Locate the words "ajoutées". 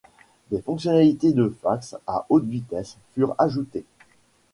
3.37-3.85